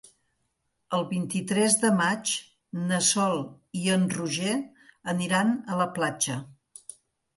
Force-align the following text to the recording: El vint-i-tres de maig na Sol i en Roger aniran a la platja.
El 0.99 1.03
vint-i-tres 1.09 1.75
de 1.83 1.91
maig 1.99 2.33
na 2.87 3.01
Sol 3.09 3.43
i 3.83 3.87
en 3.99 4.09
Roger 4.17 4.57
aniran 5.15 5.53
a 5.75 5.79
la 5.85 5.89
platja. 5.99 6.41